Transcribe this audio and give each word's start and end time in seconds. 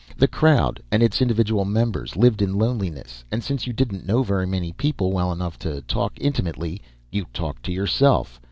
The 0.17 0.27
crowd, 0.27 0.81
and 0.91 1.03
its 1.03 1.21
individual 1.21 1.63
members, 1.63 2.15
lived 2.15 2.41
in 2.41 2.57
loneliness. 2.57 3.23
And 3.31 3.43
since 3.43 3.67
you 3.67 3.71
didn't 3.73 4.03
know 4.03 4.23
very 4.23 4.47
many 4.47 4.71
people 4.73 5.11
well 5.11 5.31
enough 5.31 5.59
to 5.59 5.83
talk 5.83 6.15
to, 6.15 6.23
intimately, 6.23 6.81
you 7.11 7.25
talked 7.35 7.61
to 7.65 7.71
yourself. 7.71 8.39